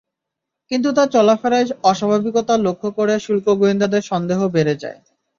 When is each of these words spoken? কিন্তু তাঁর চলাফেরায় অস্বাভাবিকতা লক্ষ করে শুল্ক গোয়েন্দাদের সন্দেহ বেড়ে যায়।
কিন্তু 0.71 0.89
তাঁর 0.93 1.07
চলাফেরায় 1.09 1.67
অস্বাভাবিকতা 1.83 2.53
লক্ষ 2.65 2.83
করে 2.97 3.13
শুল্ক 3.19 3.45
গোয়েন্দাদের 3.59 4.03
সন্দেহ 4.11 4.39
বেড়ে 4.55 4.75
যায়। 4.83 4.99